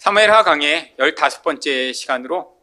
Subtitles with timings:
[0.00, 2.56] 사무엘하 강의 15번째 시간으로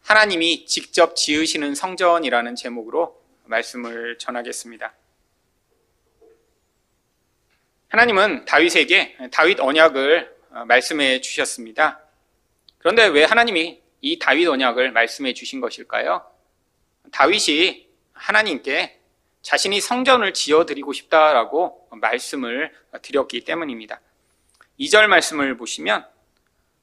[0.00, 4.94] 하나님이 직접 지으시는 성전이라는 제목으로 말씀을 전하겠습니다.
[7.88, 10.34] 하나님은 다윗에게 다윗 언약을
[10.66, 12.00] 말씀해 주셨습니다.
[12.78, 16.24] 그런데 왜 하나님이 이 다윗 언약을 말씀해 주신 것일까요?
[17.12, 18.98] 다윗이 하나님께
[19.42, 24.00] 자신이 성전을 지어 드리고 싶다라고 말씀을 드렸기 때문입니다.
[24.80, 26.06] 2절 말씀을 보시면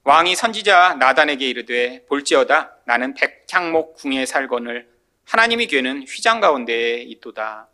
[0.07, 4.87] 왕이 선지자 나단에게 이르되 볼지어다 나는 백향목 궁에 살거늘
[5.25, 7.67] 하나님이 괴는 휘장 가운데에 있도다.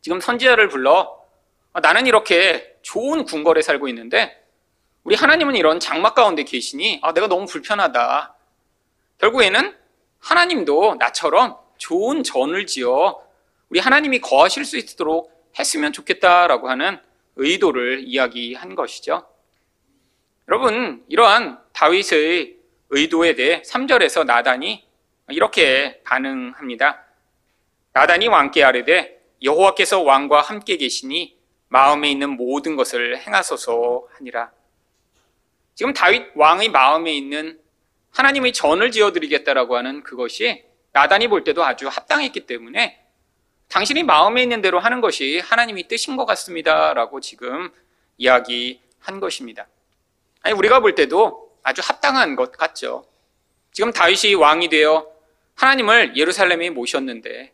[0.00, 1.24] 지금 선지자를 불러
[1.72, 4.44] 어, 나는 이렇게 좋은 궁궐에 살고 있는데
[5.04, 8.34] 우리 하나님은 이런 장막 가운데 계시니 아, 내가 너무 불편하다.
[9.18, 9.76] 결국에는
[10.18, 13.22] 하나님도 나처럼 좋은 전을 지어
[13.68, 16.98] 우리 하나님이 거하실 수 있도록 했으면 좋겠다라고 하는
[17.36, 19.35] 의도를 이야기한 것이죠.
[20.48, 22.56] 여러분, 이러한 다윗의
[22.90, 24.86] 의도에 대해 3절에서 나단이
[25.28, 27.04] 이렇게 반응합니다.
[27.92, 31.36] 나단이 왕께 아뢰되 여호와께서 왕과 함께 계시니
[31.66, 34.52] 마음에 있는 모든 것을 행하소서 하니라.
[35.74, 37.58] 지금 다윗 왕의 마음에 있는
[38.12, 43.02] 하나님의 전을 지어드리겠다라고 하는 그것이 나단이 볼 때도 아주 합당했기 때문에
[43.68, 47.70] 당신이 마음에 있는 대로 하는 것이 하나님이 뜻인 것 같습니다라고 지금
[48.16, 49.66] 이야기한 것입니다.
[50.46, 53.04] 아니, 우리가 볼 때도 아주 합당한 것 같죠.
[53.72, 55.04] 지금 다윗이 왕이 되어
[55.56, 57.52] 하나님을 예루살렘에 모셨는데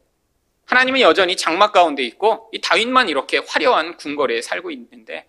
[0.67, 5.27] 하나님은 여전히 장막 가운데 있고 이 다윗만 이렇게 화려한 궁궐에 살고 있는데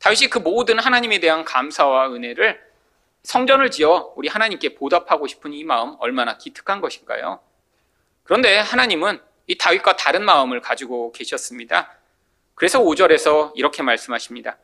[0.00, 2.60] 다윗이 그 모든 하나님에 대한 감사와 은혜를
[3.22, 7.38] 성전을 지어 우리 하나님께 보답하고 싶은 이 마음 얼마나 기특한 것인가요?
[8.24, 11.96] 그런데 하나님은 이 다윗과 다른 마음을 가지고 계셨습니다.
[12.56, 14.58] 그래서 5절에서 이렇게 말씀하십니다.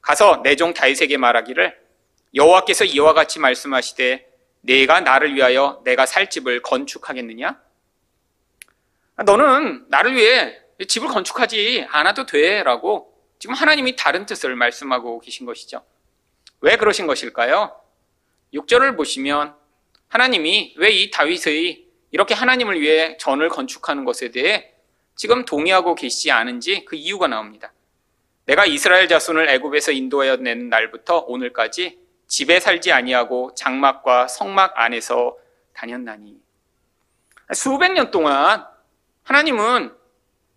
[0.00, 1.78] 가서 내 종 다윗에게 말하기를
[2.34, 4.26] 여호와께서 이와 같이 말씀하시되
[4.62, 7.60] 내가 나를 위하여 내가 살 집을 건축하겠느냐?
[9.24, 15.82] 너는 나를 위해 집을 건축하지 않아도 돼라고 지금 하나님이 다른 뜻을 말씀하고 계신 것이죠.
[16.60, 17.74] 왜 그러신 것일까요?
[18.54, 19.54] 6절을 보시면
[20.08, 24.72] 하나님이 왜 이 다윗의 이렇게 하나님을 위해 전을 건축하는 것에 대해
[25.14, 27.72] 지금 동의하고 계시지 않은지 그 이유가 나옵니다.
[28.50, 35.36] 내가 이스라엘 자손을 애굽에서 인도하여 낸 날부터 오늘까지 집에 살지 아니하고 장막과 성막 안에서
[35.72, 36.36] 다녔나니.
[37.54, 38.66] 수백 년 동안
[39.22, 39.94] 하나님은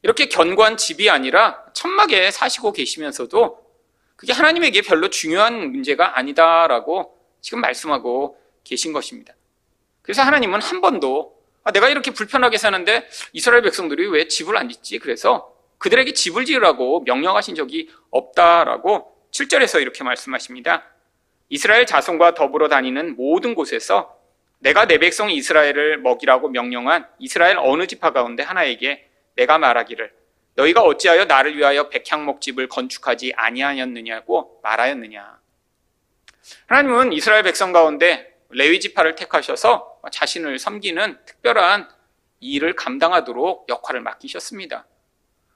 [0.01, 3.63] 이렇게 견고한 집이 아니라 천막에 사시고 계시면서도
[4.15, 9.35] 그게 하나님에게 별로 중요한 문제가 아니다라고 지금 말씀하고 계신 것입니다.
[10.01, 14.97] 그래서 하나님은 한 번도 아, 내가 이렇게 불편하게 사는데 이스라엘 백성들이 왜 집을 안 짓지?
[14.97, 15.52] 그래서
[15.83, 20.85] 그들에게 집을 지으라고 명령하신 적이 없다라고 7절에서 이렇게 말씀하십니다.
[21.49, 24.17] 이스라엘 자손과 더불어 다니는 모든 곳에서
[24.59, 30.13] 내가 내 백성 이스라엘을 먹이라고 명령한 이스라엘 어느 지파 가운데 하나에게 내가 말하기를
[30.55, 35.38] 너희가 어찌하여 나를 위하여 백향목집을 건축하지 아니하였느냐고 말하였느냐.
[36.67, 41.89] 하나님은 이스라엘 백성 가운데 레위 지파를 택하셔서 자신을 섬기는 특별한
[42.39, 44.85] 일을 감당하도록 역할을 맡기셨습니다.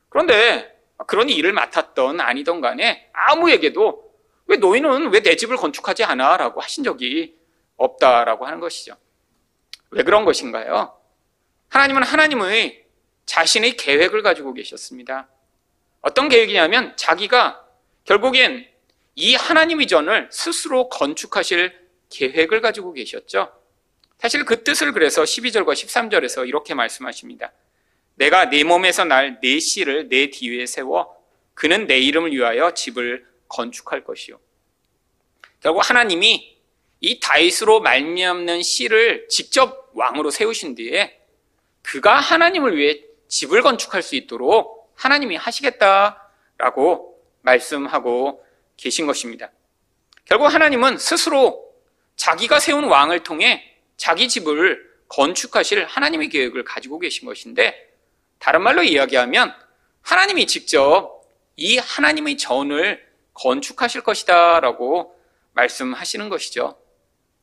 [0.09, 0.75] 그런데
[1.05, 4.07] 그런 일을 맡았던 아니던 간에 아무에게도
[4.47, 6.37] 왜 너희는 왜 내 집을 건축하지 않아?
[6.37, 7.35] 라고 하신 적이
[7.75, 8.95] 없다라고 하는 것이죠.
[9.91, 10.97] 왜 그런 것인가요?
[11.69, 12.85] 하나님은 하나님의
[13.25, 15.27] 자신의 계획을 가지고 계셨습니다.
[16.01, 17.65] 어떤 계획이냐면 자기가
[18.05, 18.67] 결국엔
[19.15, 21.77] 이 하나님 이전을 스스로 건축하실
[22.09, 23.51] 계획을 가지고 계셨죠.
[24.17, 27.51] 사실 그 뜻을 그래서 12절과 13절에서 이렇게 말씀하십니다.
[28.17, 31.15] 내가 내 몸에서 날 내 씨를 내 뒤에 세워
[31.53, 34.39] 그는 내 이름을 위하여 집을 건축할 것이요.
[35.61, 36.57] 결국 하나님이
[36.99, 41.19] 이 다윗으로 말미암는 씨를 직접 왕으로 세우신 뒤에
[41.83, 48.43] 그가 하나님을 위해 집을 건축할 수 있도록 하나님이 하시겠다라고 말씀하고
[48.77, 49.51] 계신 것입니다.
[50.25, 51.71] 결국 하나님은 스스로
[52.15, 57.86] 자기가 세운 왕을 통해 자기 집을 건축하실 하나님의 계획을 가지고 계신 것인데
[58.39, 59.53] 다른 말로 이야기하면
[60.01, 61.21] 하나님이 직접
[61.55, 65.15] 이 하나님의 전을 건축하실 것이다 라고
[65.53, 66.77] 말씀하시는 것이죠.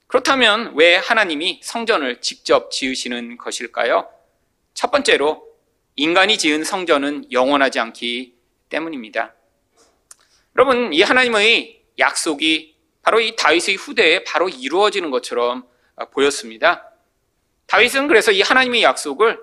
[0.07, 4.09] 그렇다면 왜 하나님이 성전을 직접 지으시는 것일까요?
[4.73, 5.47] 첫 번째로
[5.97, 8.35] 인간이 지은 성전은 영원하지 않기
[8.69, 9.35] 때문입니다.
[10.57, 15.67] 여러분, 이 하나님의 약속이 바로 이 다윗의 후대에 바로 이루어지는 것처럼
[16.13, 16.91] 보였습니다.
[17.67, 19.39] 다윗은 그래서 이 하나님의 약속을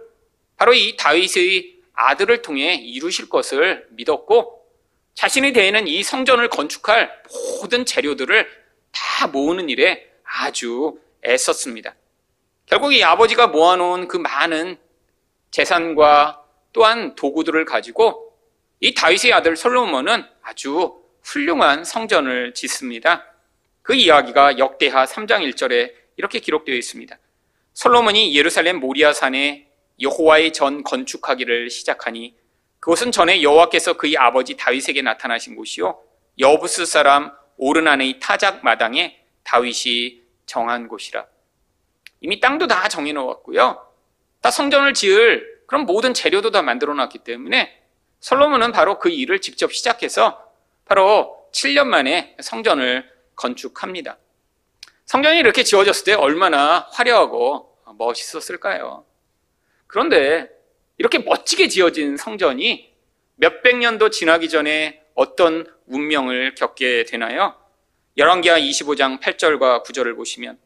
[0.61, 4.63] 바로 이 다윗의 아들을 통해 이루실 것을 믿었고
[5.15, 7.11] 자신이 대에는 이 성전을 건축할
[7.57, 8.47] 모든 재료들을
[8.91, 11.95] 다 모으는 일에 아주 애썼습니다.
[12.67, 14.77] 결국 이 아버지가 모아놓은 그 많은
[15.49, 16.43] 재산과
[16.73, 18.37] 또한 도구들을 가지고
[18.81, 23.25] 이 다윗의 아들 솔로몬은 아주 훌륭한 성전을 짓습니다.
[23.81, 27.17] 그 이야기가 역대하 3장 1절에 이렇게 기록되어 있습니다.
[27.73, 29.70] 솔로몬이 예루살렘 모리아산에
[30.01, 32.35] 여호와의 전 건축하기를 시작하니
[32.79, 36.01] 그곳은 전에 여호와께서 그의 아버지 다윗에게 나타나신 곳이요
[36.39, 41.25] 여부스 사람 오르난의 타작 마당에 다윗이 정한 곳이라.
[42.21, 43.87] 이미 땅도 다 정해 놓았고요.
[44.41, 47.81] 다 성전을 지을 그런 모든 재료도 다 만들어 놨기 때문에
[48.19, 50.43] 솔로몬은 바로 그 일을 직접 시작해서
[50.85, 54.17] 바로 7년 만에 성전을 건축합니다.
[55.05, 59.05] 성전이 이렇게 지어졌을 때 얼마나 화려하고 멋있었을까요?
[59.91, 60.49] 그런데
[60.97, 62.89] 이렇게 멋지게 지어진 성전이
[63.35, 67.55] 몇백 년도 지나기 전에 어떤 운명을 겪게 되나요?
[68.17, 70.57] 열왕기하 25장 8절과 9절을 보시면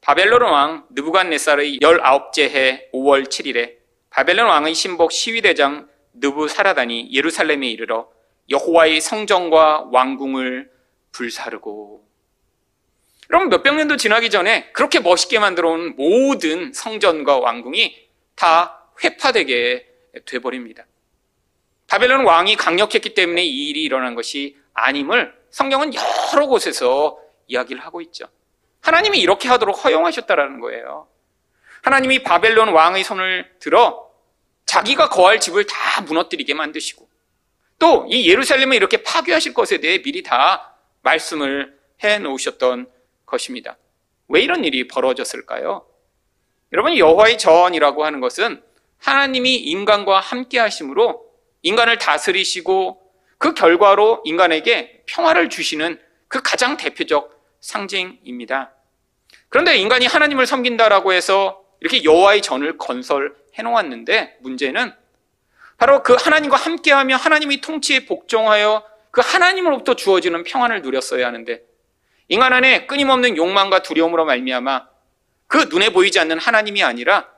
[0.00, 3.76] 바벨론 왕 느부갓네살의 19째 해 5월 7일에
[4.10, 8.10] 바벨론 왕의 신복 시위대장 느부사라단이 예루살렘에 이르러
[8.50, 10.68] 여호와의 성전과 왕궁을
[11.12, 12.04] 불사르고
[13.28, 18.03] 그럼 몇백 년도 지나기 전에 그렇게 멋있게 만들어 온 모든 성전과 왕궁이
[18.34, 19.86] 다 회파되게
[20.26, 20.86] 돼버립니다.
[21.86, 28.26] 바벨론 왕이 강력했기 때문에 이 일이 일어난 것이 아님을 성경은 여러 곳에서 이야기를 하고 있죠.
[28.80, 31.08] 하나님이 이렇게 하도록 허용하셨다라는 거예요.
[31.82, 34.10] 하나님이 바벨론 왕의 손을 들어
[34.66, 37.08] 자기가 거할 집을 다 무너뜨리게 만드시고
[37.78, 42.90] 또 이 예루살렘을 이렇게 파괴하실 것에 대해 미리 다 말씀을 해 놓으셨던
[43.26, 43.76] 것입니다.
[44.28, 45.86] 왜 이런 일이 벌어졌을까요?
[46.72, 48.62] 여러분 여호와의 전이라고 하는 것은
[48.98, 51.24] 하나님이 인간과 함께 하심으로
[51.62, 53.00] 인간을 다스리시고
[53.38, 58.72] 그 결과로 인간에게 평화를 주시는 그 가장 대표적 상징입니다.
[59.48, 63.30] 그런데 인간이 하나님을 섬긴다라고 해서 이렇게 여호와의 전을 건설해
[63.62, 64.92] 놓았는데 문제는
[65.76, 71.62] 바로 그 하나님과 함께하며 하나님이 통치에 복종하여 그 하나님으로부터 주어지는 평안을 누렸어야 하는데
[72.28, 74.88] 인간 안에 끊임없는 욕망과 두려움으로 말미암아
[75.46, 77.28] 그 눈에 보이지 않는 하나님이 아니라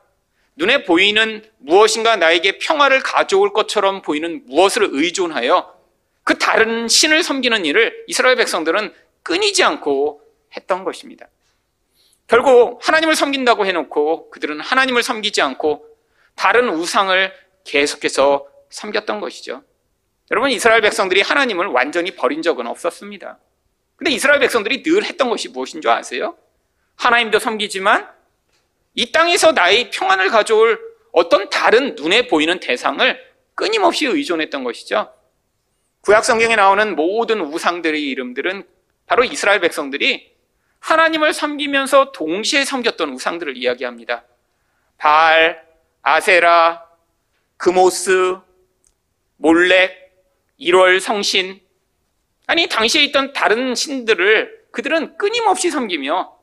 [0.56, 5.76] 눈에 보이는 무엇인가 나에게 평화를 가져올 것처럼 보이는 무엇을 의존하여
[6.24, 8.92] 그 다른 신을 섬기는 일을 이스라엘 백성들은
[9.22, 10.22] 끊이지 않고
[10.56, 11.28] 했던 것입니다.
[12.26, 15.86] 결국 하나님을 섬긴다고 해놓고 그들은 하나님을 섬기지 않고
[16.34, 17.32] 다른 우상을
[17.64, 19.62] 계속해서 섬겼던 것이죠.
[20.30, 23.38] 여러분, 이스라엘 백성들이 하나님을 완전히 버린 적은 없었습니다.
[23.94, 26.36] 근데 이스라엘 백성들이 늘 했던 것이 무엇인 줄 아세요?
[26.96, 28.08] 하나님도 섬기지만
[28.94, 30.80] 이 땅에서 나의 평안을 가져올
[31.12, 35.12] 어떤 다른 눈에 보이는 대상을 끊임없이 의존했던 것이죠.
[36.00, 38.66] 구약 성경에 나오는 모든 우상들의 이름들은
[39.06, 40.34] 바로 이스라엘 백성들이
[40.80, 44.24] 하나님을 섬기면서 동시에 섬겼던 우상들을 이야기합니다.
[44.98, 45.66] 발,
[46.02, 46.84] 아세라,
[47.56, 48.36] 그모스,
[49.36, 49.94] 몰렉,
[50.60, 51.60] 1월 성신.
[52.46, 56.35] 아니, 당시에 있던 다른 신들을 그들은 끊임없이 섬기며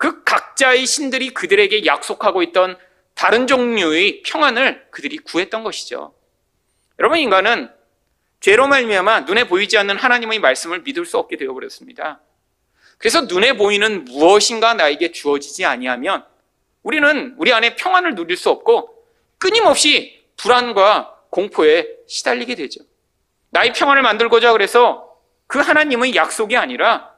[0.00, 2.78] 그 각자의 신들이 그들에게 약속하고 있던
[3.14, 6.14] 다른 종류의 평안을 그들이 구했던 것이죠.
[6.98, 7.70] 여러분, 인간은
[8.40, 12.18] 죄로 말미암아 눈에 보이지 않는 하나님의 말씀을 믿을 수 없게 되어 버렸습니다.
[12.96, 16.24] 그래서 눈에 보이는 무엇인가 나에게 주어지지 아니하면
[16.82, 19.04] 우리는 우리 안에 평안을 누릴 수 없고
[19.36, 22.80] 끊임없이 불안과 공포에 시달리게 되죠.
[23.50, 25.14] 나의 평안을 만들고자 그래서
[25.46, 27.12] 그 하나님의 약속이 아니라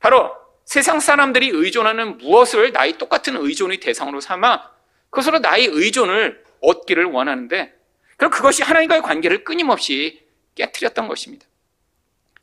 [0.00, 4.68] 바로 세상 사람들이 의존하는 무엇을 나의 똑같은 의존의 대상으로 삼아
[5.10, 7.72] 그것으로 나의 의존을 얻기를 원하는데
[8.16, 11.46] 그럼 그것이 하나님과의 관계를 끊임없이 깨뜨렸던 것입니다.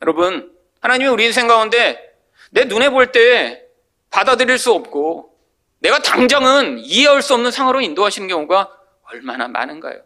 [0.02, 2.16] 여러분, 하나님이 우리 인생 가운데
[2.50, 3.62] 내 눈에 볼 때
[4.10, 5.36] 받아들일 수 없고
[5.80, 8.70] 내가 당장은 이해할 수 없는 상황으로 인도하시는 경우가
[9.10, 10.00] 얼마나 많은가요?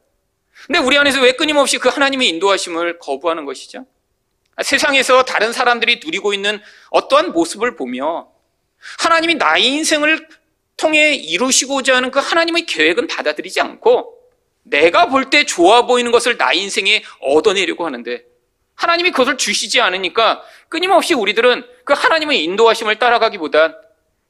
[0.67, 3.87] 근데 우리 안에서 왜 끊임없이 그 하나님의 인도하심을 거부하는 것이죠?
[4.63, 6.61] 세상에서 다른 사람들이 누리고 있는
[6.91, 8.29] 어떠한 모습을 보며
[8.99, 10.29] 하나님이 나의 인생을
[10.77, 14.15] 통해 이루시고자 하는 그 하나님의 계획은 받아들이지 않고
[14.63, 18.25] 내가 볼 때 좋아 보이는 것을 나의 인생에 얻어내려고 하는데
[18.75, 23.75] 하나님이 그것을 주시지 않으니까 끊임없이 우리들은 그 하나님의 인도하심을 따라가기보단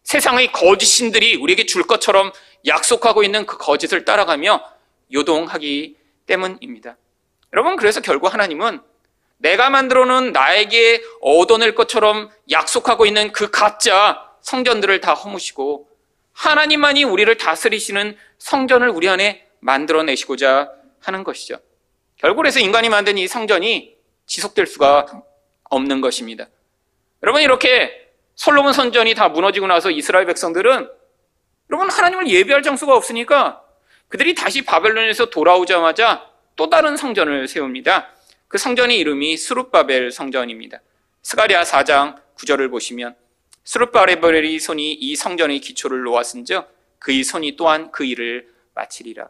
[0.04, 2.32] 세상의 거짓신들이 우리에게 줄 것처럼
[2.66, 4.64] 약속하고 있는 그 거짓을 따라가며
[5.12, 6.96] 요동하기 때문입니다.
[7.52, 8.80] 여러분, 그래서 결국 하나님은
[9.38, 15.88] 내가 만들어 놓은 나에게 얻어낼 것처럼 약속하고 있는 그 가짜 성전들을 다 허무시고
[16.32, 21.58] 하나님만이 우리를 다스리시는 성전을 우리 안에 만들어내시고자 하는 것이죠.
[22.16, 25.06] 결국 그래서 인간이 만든 이 성전이 지속될 수가
[25.64, 26.46] 없는 것입니다.
[27.22, 30.88] 여러분 이렇게 솔로몬 선전이 다 무너지고 나서 이스라엘 백성들은
[31.70, 33.62] 여러분 하나님을 예배할 장소가 없으니까
[34.08, 38.08] 그들이 다시 바벨론에서 돌아오자마자 또 다른 성전을 세웁니다.
[38.48, 40.80] 그 성전의 이름이 스룹바벨 성전입니다.
[41.22, 43.14] 스가리아 4장 9절을 보시면
[43.64, 46.66] 스룹바벨의 손이 이 성전의 기초를 놓았은즉
[46.98, 49.28] 그의 손이 또한 그 일을 마치리라.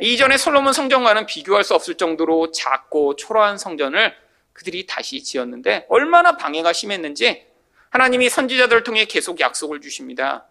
[0.00, 4.14] 이전에 솔로몬 성전과는 비교할 수 없을 정도로 작고 초라한 성전을
[4.54, 7.44] 그들이 다시 지었는데 얼마나 방해가 심했는지
[7.90, 10.46] 하나님이 선지자들을 통해 계속 약속을 주십니다.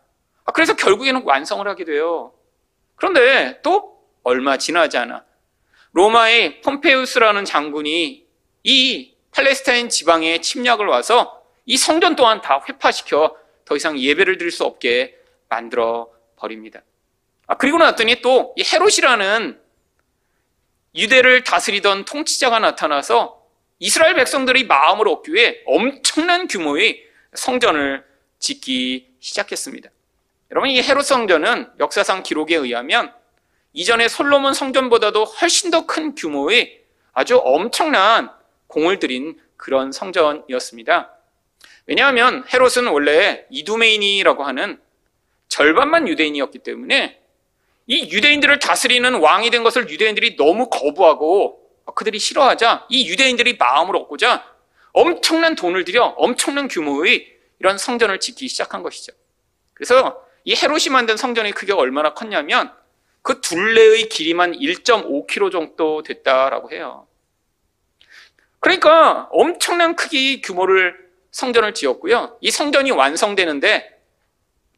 [0.46, 2.32] 아, 그래서 결국에는 완성을 하게 돼요.
[2.96, 5.25] 그런데 또 얼마 지나지 않아
[5.98, 8.24] 로마의 폼페우스라는 장군이
[8.63, 13.36] 이 팔레스타인 지방에 침략을 와서 이 성전 또한 다 회파시켜
[13.66, 15.18] 더 이상 예배를 드릴 수 없게
[15.50, 16.84] 만들어 버립니다.
[17.48, 19.60] 아, 그리고 나더니 또이 헤롯이라는
[20.94, 23.42] 유대를 다스리던 통치자가 나타나서
[23.80, 28.06] 이스라엘 백성들의 마음을 얻기 위해 엄청난 규모의 성전을
[28.38, 29.89] 짓기 시작했습니다.
[30.51, 33.12] 여러분, 이 헤롯 성전은 역사상 기록에 의하면
[33.77, 36.81] 이전에 솔로몬 성전보다도 훨씬 더 큰 규모의
[37.13, 38.31] 아주 엄청난
[38.65, 41.13] 공을 들인 그런 성전이었습니다.
[41.86, 44.81] 왜냐하면 헤롯은 원래 이두메인이라고 하는
[45.48, 47.22] 절반만 유대인이었기 때문에
[47.86, 51.62] 이 유대인들을 다스리는 왕이 된 것을 유대인들이 너무 거부하고
[51.93, 54.43] 그들이 싫어하자 이 유대인들이 마음을 얻고자
[54.91, 59.13] 엄청난 돈을 들여 엄청난 규모의 이런 성전을 짓기 시작한 것이죠.
[59.75, 62.74] 그래서 이 헤롯이 만든 성전의 크기가 얼마나 컸냐면
[63.27, 67.07] 그 둘레의 길이만 1.5km 정도 됐다라고 해요.
[68.62, 70.98] 그러니까 엄청난 크기 규모를
[71.31, 72.38] 성전을 지었고요.
[72.39, 74.00] 이 성전이 완성되는데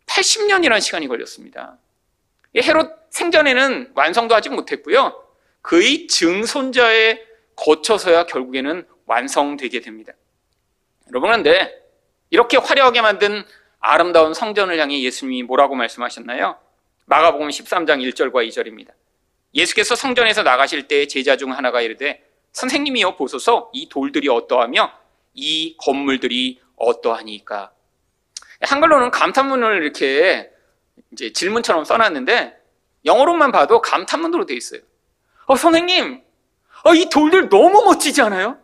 [0.08, 1.77] 80년이라는 시간이 걸렸습니다.
[2.58, 5.24] 헤롯 생전에는 완성도 하지 못했고요.
[5.62, 7.22] 그의 증손자에
[7.56, 10.13] 거쳐서야 결국에는 완성되게 됩니다.
[11.10, 11.72] 여러분, 그런데
[12.32, 13.46] 이렇게 화려하게 만든
[13.79, 16.58] 아름다운 성전을 향해 예수님이 뭐라고 말씀하셨나요?
[17.10, 18.92] 마가복음 13장 1절과 2절입니다.
[19.56, 24.92] 예수께서 성전에서 나가실 때 제자 중 하나가 이르되 선생님이여 보소서 이 돌들이 어떠하며
[25.34, 27.72] 이 건물들이 어떠하니까
[28.62, 30.51] 한글로는 감탄문을 이렇게
[31.12, 32.56] 이제 질문처럼 써놨는데
[33.06, 34.82] 영어로만 봐도 감탄문으로 되어 있어요.
[35.48, 36.22] 어, 선생님,
[36.84, 38.60] 어, 이 돌들 너무 멋지지 않아요?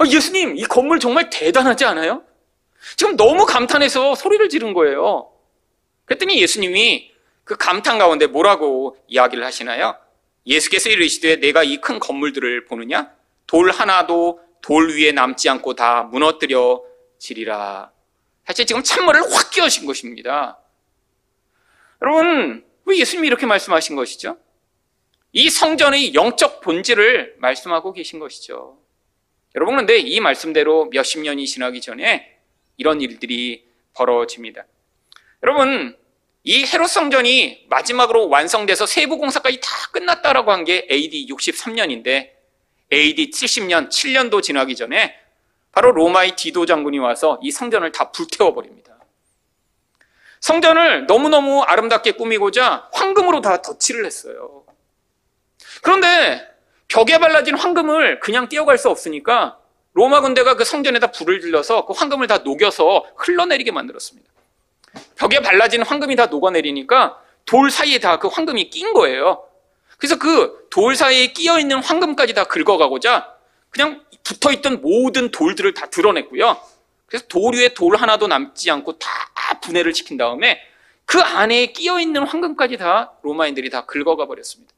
[0.00, 2.22] 어, 예수님, 이 건물 정말 대단하지 않아요?
[2.96, 5.30] 지금 너무 감탄해서 소리를 지른 거예요.
[6.06, 7.11] 그랬더니 예수님이
[7.44, 9.96] 그 감탄 가운데 뭐라고 이야기를 하시나요?
[10.46, 13.12] 예수께서 이르시되 내가 이 큰 건물들을 보느냐?
[13.46, 16.82] 돌 하나도 돌 위에 남지 않고 다 무너뜨려
[17.18, 17.90] 지리라.
[18.46, 20.58] 사실 지금 찬물을 확 끼우신 것입니다.
[22.00, 24.36] 여러분, 왜 예수님이 이렇게 말씀하신 것이죠?
[25.32, 28.78] 이 성전의 영적 본질을 말씀하고 계신 것이죠.
[29.54, 32.38] 여러분, 그런데 이 말씀대로 몇십 년이 지나기 전에
[32.76, 34.66] 이런 일들이 벌어집니다.
[35.42, 35.96] 여러분,
[36.44, 42.30] 이 헤롯 성전이 마지막으로 완성돼서 세부 공사까지 다 끝났다라고 한 게 AD 63년인데
[42.92, 45.16] AD 70년, 7년도 지나기 전에
[45.70, 48.98] 바로 로마의 디도 장군이 와서 이 성전을 다 불태워 버립니다.
[50.40, 54.64] 성전을 너무너무 아름답게 꾸미고자 황금으로 다 덧칠을 했어요.
[55.82, 56.46] 그런데
[56.88, 59.58] 벽에 발라진 황금을 그냥 띄어갈 수 없으니까
[59.94, 64.30] 로마 군대가 그 성전에다 불을 들려서 그 황금을 다 녹여서 흘러내리게 만들었습니다.
[65.16, 69.44] 벽에 발라진 황금이 다 녹아내리니까 돌 사이에 다 그 황금이 낀 거예요.
[69.98, 73.34] 그래서 그 돌 사이에 끼어 있는 황금까지 다 긁어가고자
[73.68, 76.58] 그냥 붙어 있던 모든 돌들을 다 드러냈고요.
[77.06, 79.10] 그래서 돌 위에 돌 하나도 남지 않고 다
[79.60, 80.60] 분해를 시킨 다음에
[81.04, 84.72] 그 안에 끼어 있는 황금까지 다 로마인들이 다 긁어가 버렸습니다.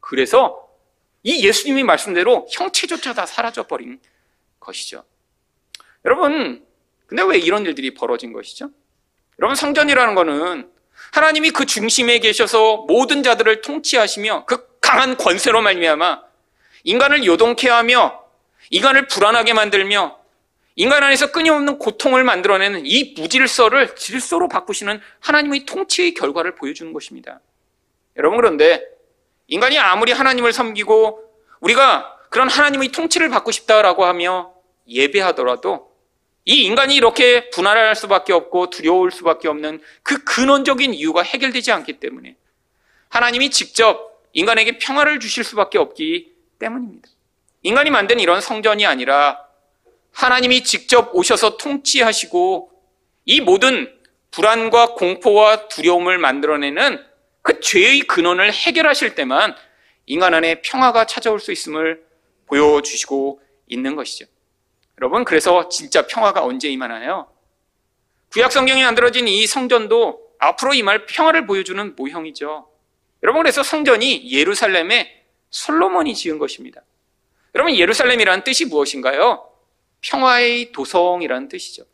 [0.00, 0.68] 그래서
[1.22, 3.98] 이 예수님이 말씀대로 형체조차 다 사라져 버린
[4.60, 5.02] 것이죠.
[6.04, 6.64] 여러분,
[7.06, 8.70] 근데 왜 이런 일들이 벌어진 것이죠?
[9.38, 10.70] 여러분, 성전이라는 거는
[11.12, 16.22] 하나님이 그 중심에 계셔서 모든 자들을 통치하시며 그 강한 권세로 말미암아
[16.84, 18.24] 인간을 요동케 하며
[18.70, 20.18] 인간을 불안하게 만들며
[20.76, 27.40] 인간 안에서 끊임없는 고통을 만들어내는 이 무질서를 질서로 바꾸시는 하나님의 통치의 결과를 보여주는 것입니다.
[28.16, 28.84] 여러분 그런데
[29.48, 31.24] 인간이 아무리 하나님을 섬기고
[31.60, 34.54] 우리가 그런 하나님의 통치를 받고 싶다라고 하며
[34.86, 35.87] 예배하더라도
[36.48, 42.36] 이 인간이 이렇게 분할할 수밖에 없고 두려울 수밖에 없는 그 근원적인 이유가 해결되지 않기 때문에
[43.10, 47.06] 하나님이 직접 인간에게 평화를 주실 수밖에 없기 때문입니다.
[47.64, 49.38] 인간이 만든 이런 성전이 아니라
[50.12, 52.70] 하나님이 직접 오셔서 통치하시고
[53.26, 53.94] 이 모든
[54.30, 57.04] 불안과 공포와 두려움을 만들어내는
[57.42, 59.54] 그 죄의 근원을 해결하실 때만
[60.06, 62.02] 인간 안에 평화가 찾아올 수 있음을
[62.46, 64.24] 보여주시고 있는 것이죠.
[65.00, 67.28] 여러분, 그래서 진짜 평화가 언제 임하나요?
[68.32, 72.68] 구약 성경이 만들어진 이 성전도 앞으로 임할 평화를 보여주는 모형이죠.
[73.22, 76.82] 여러분 그래서 성전이 예루살렘에 솔로몬이 지은 것입니다.
[77.54, 79.48] 여러분 예루살렘이라는 뜻이 무엇인가요?
[80.00, 81.84] 평화의 도성이라는 뜻이죠.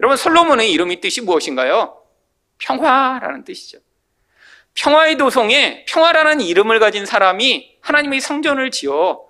[0.00, 2.02] 여러분 솔로몬의 이름이 뜻이 무엇인가요?
[2.58, 3.78] 평화라는 뜻이죠.
[4.74, 9.24] 평화의 도성에 평화라는 이름을 가진 사람이 하나님의 성전을 지어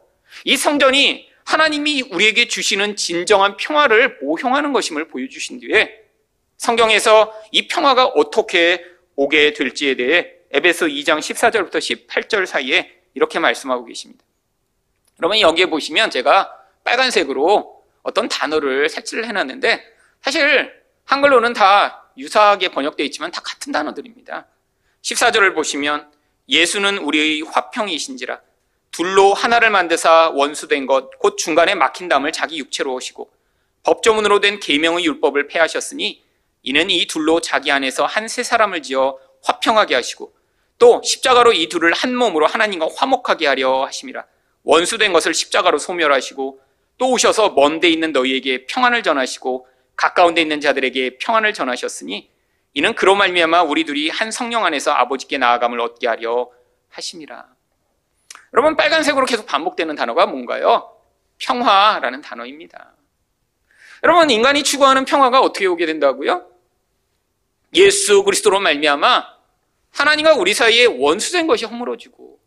[0.44, 5.98] 이 성전이 하나님이 우리에게 주시는 진정한 평화를 모형하는 것임을 보여주신 뒤에
[6.58, 8.84] 성경에서 이 평화가 어떻게
[9.16, 14.22] 오게 될지에 대해 에베소 2장 14절부터 18절 사이에 이렇게 말씀하고 계십니다.
[15.20, 19.82] 여러분 여기에 보시면 제가 빨간색으로 어떤 단어를 색칠을 해놨는데
[20.20, 20.70] 사실
[21.06, 24.46] 한글로는 다 유사하게 번역되어 있지만 다 같은 단어들입니다.
[25.00, 26.12] 14절을 보시면
[26.46, 28.38] 예수는 우리의 화평이신지라
[28.98, 33.30] 둘로 하나를 만드사 원수된 것 곧 중간에 막힌 담을 자기 육체로 오시고
[33.84, 36.24] 법조문으로 된 계명의 율법을 폐하셨으니
[36.64, 40.32] 이는 이 둘로 자기 안에서 한 세 사람을 지어 화평하게 하시고
[40.78, 44.26] 또 십자가로 이 둘을 한 몸으로 하나님과 화목하게 하려 하심이라
[44.64, 46.60] 원수된 것을 십자가로 소멸하시고
[46.98, 52.28] 또 오셔서 먼데 있는 너희에게 평안을 전하시고 가까운 데 있는 자들에게 평안을 전하셨으니
[52.74, 56.50] 이는 그로 말미암아 우리 둘이 한 성령 안에서 아버지께 나아감을 얻게 하려
[56.90, 57.57] 하심이라.
[58.54, 60.94] 여러분 빨간색으로 계속 반복되는 단어가 뭔가요?
[61.38, 62.94] 평화라는 단어입니다.
[64.04, 66.46] 여러분 인간이 추구하는 평화가 어떻게 오게 된다고요?
[67.74, 69.26] 예수 그리스도로 말미암아
[69.90, 72.38] 하나님과 우리 사이에 원수된 것이 허물어지고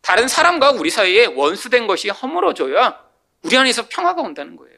[0.00, 3.04] 다른 사람과 우리 사이에 원수된 것이 허물어져야
[3.42, 4.76] 우리 안에서 평화가 온다는 거예요.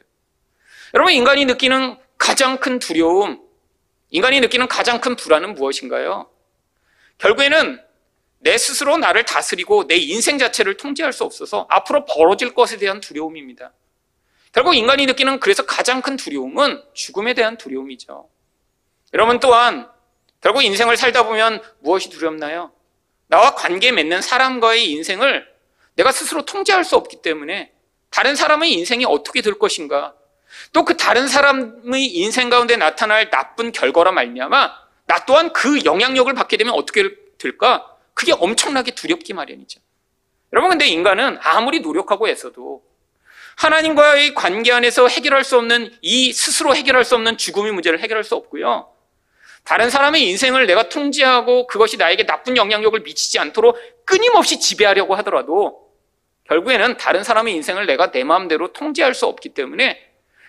[0.93, 3.41] 여러분 인간이 느끼는 가장 큰 두려움,
[4.09, 6.29] 인간이 느끼는 가장 큰 불안은 무엇인가요?
[7.17, 7.82] 결국에는
[8.43, 13.71] 내 스스로 나를 다스리고 내 인생 자체를 통제할 수 없어서 앞으로 벌어질 것에 대한 두려움입니다.
[14.51, 18.29] 결국 인간이 느끼는 그래서 가장 큰 두려움은 죽음에 대한 두려움이죠.
[19.13, 19.89] 여러분 또한
[20.41, 22.71] 결국 인생을 살다 보면 무엇이 두렵나요?
[23.27, 25.47] 나와 관계 맺는 사람과의 인생을
[25.95, 27.71] 내가 스스로 통제할 수 없기 때문에
[28.09, 30.13] 다른 사람의 인생이 어떻게 될 것인가
[30.71, 34.71] 또 그 다른 사람의 인생 가운데 나타날 나쁜 결과라 말미암아
[35.05, 37.92] 나 또한 그 영향력을 받게 되면 어떻게 될까?
[38.13, 39.81] 그게 엄청나게 두렵기 마련이죠.
[40.51, 42.83] 여러분 근데 인간은 아무리 노력하고 애써도
[43.57, 48.35] 하나님과의 관계 안에서 해결할 수 없는 이 스스로 해결할 수 없는 죽음의 문제를 해결할 수
[48.35, 48.89] 없고요.
[49.63, 55.91] 다른 사람의 인생을 내가 통제하고 그것이 나에게 나쁜 영향력을 미치지 않도록 끊임없이 지배하려고 하더라도
[56.45, 59.97] 결국에는 다른 사람의 인생을 내가 내 마음대로 통제할 수 없기 때문에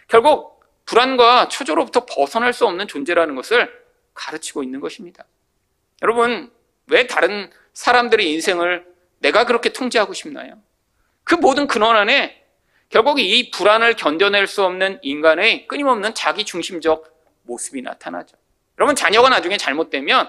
[0.08, 3.72] 결국 불안과 초조로부터 벗어날 수 없는 존재라는 것을
[4.12, 5.24] 가르치고 있는 것입니다.
[6.02, 6.50] 여러분,
[6.86, 8.86] 왜 다른 사람들의 인생을
[9.18, 10.58] 내가 그렇게 통제하고 싶나요?
[11.24, 12.42] 그 모든 근원 안에
[12.90, 18.36] 결국 이 불안을 견뎌낼 수 없는 인간의 끊임없는 자기 중심적 모습이 나타나죠.
[18.78, 20.28] 여러분 자녀가 나중에 잘못되면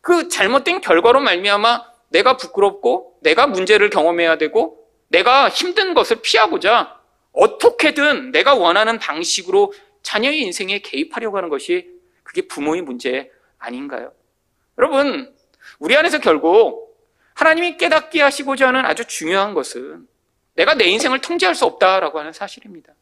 [0.00, 7.00] 그 잘못된 결과로 말미암아 내가 부끄럽고 내가 문제를 경험해야 되고 내가 힘든 것을 피하고자
[7.32, 11.90] 어떻게든 내가 원하는 방식으로 자녀의 인생에 개입하려고 하는 것이
[12.22, 14.12] 그게 부모의 문제 아닌가요?
[14.78, 15.34] 여러분
[15.78, 16.96] 우리 안에서 결국
[17.34, 20.06] 하나님이 깨닫게 하시고자 하는 아주 중요한 것은
[20.54, 22.92] 내가 내 인생을 통제할 수 없다라고 하는 사실입니다.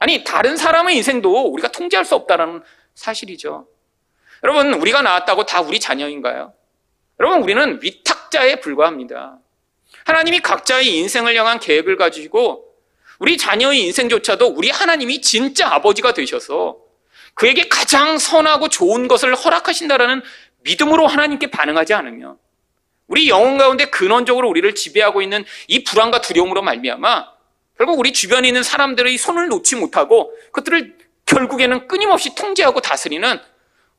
[0.00, 2.62] 아니, 다른 사람의 인생도 우리가 통제할 수 없다라는
[2.94, 3.68] 사실이죠.
[4.42, 6.52] 여러분, 우리가 낳았다고 다 우리 자녀인가요?
[7.20, 9.38] 여러분, 우리는 위탁자에 불과합니다.
[10.04, 12.74] 하나님이 각자의 인생을 향한 계획을 가지고
[13.20, 16.78] 우리 자녀의 인생조차도 우리 하나님이 진짜 아버지가 되셔서
[17.34, 20.22] 그에게 가장 선하고 좋은 것을 허락하신다라는
[20.64, 22.38] 믿음으로 하나님께 반응하지 않으면
[23.06, 27.34] 우리 영혼 가운데 근원적으로 우리를 지배하고 있는 이 불안과 두려움으로 말미암아
[27.76, 30.96] 결국 우리 주변에 있는 사람들의 손을 놓지 못하고 그들을
[31.26, 33.38] 결국에는 끊임없이 통제하고 다스리는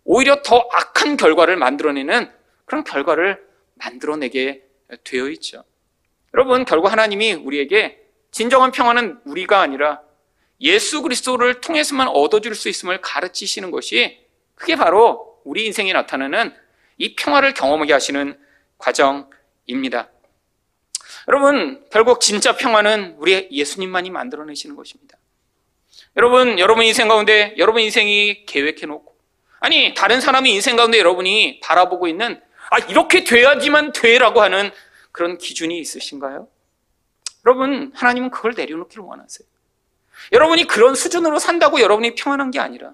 [0.03, 2.31] 오히려 더 악한 결과를 만들어내는
[2.65, 3.43] 그런 결과를
[3.75, 4.63] 만들어내게
[5.03, 5.63] 되어 있죠.
[6.33, 7.99] 여러분, 결국 하나님이 우리에게
[8.31, 10.01] 진정한 평화는 우리가 아니라
[10.61, 14.19] 예수 그리스도를 통해서만 얻어줄 수 있음을 가르치시는 것이
[14.53, 16.53] 그게 바로 우리 인생에 나타나는
[16.97, 18.37] 이 평화를 경험하게 하시는
[18.77, 20.09] 과정입니다.
[21.27, 25.17] 여러분, 결국 진짜 평화는 우리 예수님만이 만들어내시는 것입니다.
[26.17, 29.15] 여러분, 여러분 인생 가운데 여러분 인생이 계획해 놓고,
[29.59, 34.71] 아니, 다른 사람의 인생 가운데 여러분이 바라보고 있는, 아, 이렇게 돼야지만 돼라고 하는
[35.11, 36.47] 그런 기준이 있으신가요?
[37.45, 39.47] 여러분, 하나님은 그걸 내려놓기를 원하세요.
[40.31, 42.93] 여러분이 그런 수준으로 산다고 여러분이 평안한 게 아니라,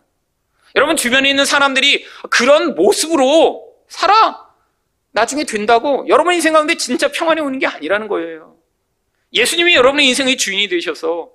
[0.75, 4.49] 여러분 주변에 있는 사람들이 그런 모습으로 살아!
[5.11, 8.55] 나중에 된다고 여러분 인생 가운데 진짜 평안이 오는 게 아니라는 거예요.
[9.33, 11.29] 예수님이 여러분의 인생의 주인이 되셔서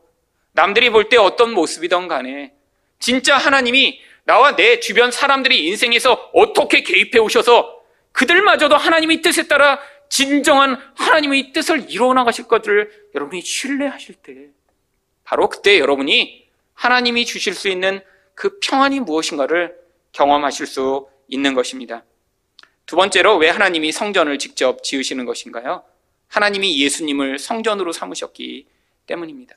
[0.52, 2.54] 남들이 볼 때 어떤 모습이든 간에
[2.98, 7.80] 진짜 하나님이 나와 내 주변 사람들이 인생에서 어떻게 개입해 오셔서
[8.12, 14.34] 그들마저도 하나님의 뜻에 따라 진정한 하나님의 뜻을 이루어 나가실 것들을 여러분이 신뢰하실 때
[15.24, 18.00] 바로 그때 여러분이 하나님이 주실 수 있는
[18.36, 19.76] 그 평안이 무엇인가를
[20.12, 22.04] 경험하실 수 있는 것입니다.
[22.84, 25.82] 두 번째로 왜 하나님이 성전을 직접 지으시는 것인가요?
[26.28, 28.66] 하나님이 예수님을 성전으로 삼으셨기
[29.06, 29.56] 때문입니다.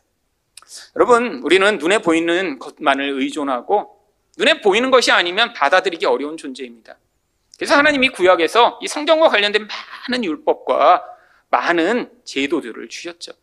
[0.95, 3.99] 여러분, 우리는 눈에 보이는 것만을 의존하고
[4.37, 6.97] 눈에 보이는 것이 아니면 받아들이기 어려운 존재입니다.
[7.57, 9.67] 그래서 하나님이 구약에서 이 성경과 관련된
[10.07, 11.03] 많은 율법과
[11.49, 13.33] 많은 제도들을 주셨죠.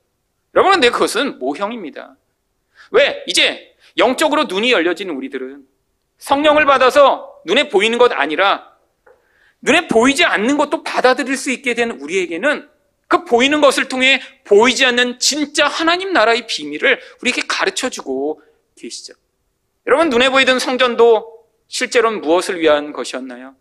[0.54, 2.16] 여러분, 근데 그것은 모형입니다.
[2.92, 3.22] 왜?
[3.26, 5.64] 이제 영적으로 눈이 열려진 우리들은
[6.18, 8.72] 성령을 받아서 눈에 보이는 것 아니라
[9.60, 12.68] 눈에 보이지 않는 것도 받아들일 수 있게 된 우리에게는
[13.08, 18.42] 그 보이는 것을 통해 보이지 않는 진짜 하나님 나라의 비밀을 우리에게 가르쳐 주고
[18.76, 19.14] 계시죠.
[19.86, 23.54] 여러분, 눈에 보이던 성전도 실제로는 무엇을 위한 것이었나요?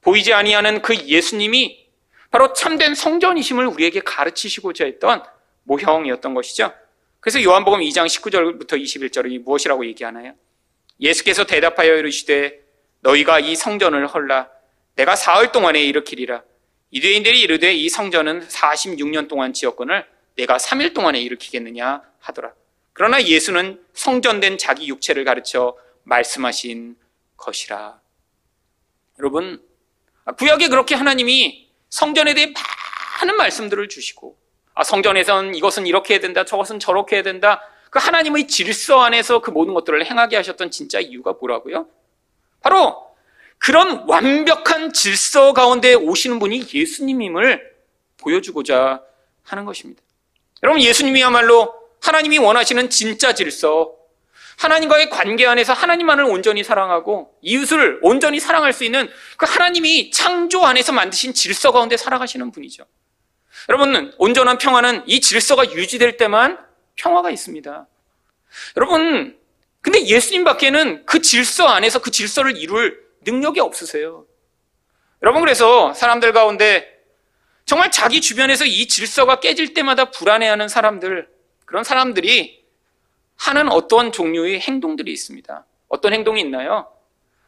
[0.00, 1.88] 보이지 아니하는 그 예수님이
[2.30, 5.22] 바로 참된 성전이심을 우리에게 가르치시고자 했던
[5.64, 6.72] 모형이었던 것이죠.
[7.20, 10.34] 그래서 요한복음 2장 19절부터 21절이 무엇이라고 얘기하나요?
[11.00, 12.60] 예수께서 대답하여 이르시되
[13.00, 14.48] 너희가 이 성전을 헐라
[14.96, 16.42] 내가 사흘 동안에 일으키리라
[16.92, 20.06] 유대인들이 이르되 이 성전은 46년 동안 지었건을
[20.36, 22.52] 내가 3일 동안에 일으키겠느냐 하더라.
[22.92, 26.96] 그러나 예수는 성전된 자기 육체를 가르쳐 말씀하신
[27.36, 28.00] 것이라.
[29.18, 29.62] 여러분,
[30.36, 32.52] 구약에 그렇게 하나님이 성전에 대해
[33.20, 34.36] 많은 말씀들을 주시고,
[34.74, 37.62] 아, 성전에선 이것은 이렇게 해야 된다, 저것은 저렇게 해야 된다.
[37.90, 41.86] 그 하나님의 질서 안에서 그 모든 것들을 행하게 하셨던 진짜 이유가 뭐라고요?
[42.60, 43.10] 바로
[43.58, 47.70] 그런 완벽한 질서 가운데 오시는 분이 예수님임을
[48.18, 49.02] 보여주고자
[49.42, 50.02] 하는 것입니다.
[50.62, 53.92] 여러분, 예수님이야말로 하나님이 원하시는 진짜 질서,
[54.58, 60.92] 하나님과의 관계 안에서 하나님만을 온전히 사랑하고 이웃을 온전히 사랑할 수 있는 그 하나님이 창조 안에서
[60.92, 62.84] 만드신 질서 가운데 살아가시는 분이죠.
[63.68, 66.58] 여러분, 온전한 평화는 이 질서가 유지될 때만
[66.96, 67.86] 평화가 있습니다.
[68.76, 69.38] 여러분,
[69.82, 74.26] 근데 예수님 밖에는 그 질서 안에서 그 질서를 이룰 능력이 없으세요.
[75.22, 76.98] 여러분, 그래서 사람들 가운데
[77.64, 81.28] 정말 자기 주변에서 이 질서가 깨질 때마다 불안해하는 사람들,
[81.64, 82.64] 그런 사람들이
[83.36, 85.64] 하는 어떤 종류의 행동들이 있습니다.
[85.88, 86.90] 어떤 행동이 있나요?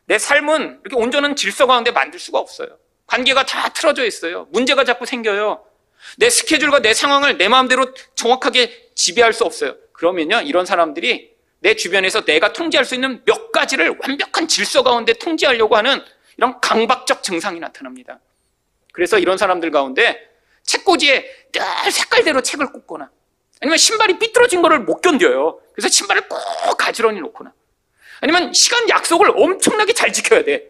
[0.07, 2.79] 내 삶은 이렇게 온전한 질서 가운데 만들 수가 없어요.
[3.07, 4.46] 관계가 다 틀어져 있어요.
[4.51, 5.64] 문제가 자꾸 생겨요.
[6.17, 9.77] 내 스케줄과 내 상황을 내 마음대로 정확하게 지배할 수 없어요.
[9.93, 15.77] 그러면요, 이런 사람들이 내 주변에서 내가 통제할 수 있는 몇 가지를 완벽한 질서 가운데 통제하려고
[15.77, 16.03] 하는
[16.37, 18.19] 이런 강박적 증상이 나타납니다.
[18.93, 20.29] 그래서 이런 사람들 가운데
[20.65, 23.11] 책꽂이에 늘 색깔대로 책을 꽂거나
[23.61, 25.61] 아니면 신발이 삐뚤어진 거를 못 견뎌요.
[25.73, 27.53] 그래서 신발을 꼭 가지런히 놓거나
[28.21, 30.69] 아니면 시간 약속을 엄청나게 잘 지켜야 돼.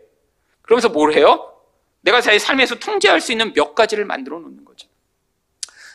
[0.62, 1.54] 그러면서 뭘 해요?
[2.02, 4.88] 내가 자기 삶에서 통제할 수 있는 몇 가지를 만들어 놓는 거죠.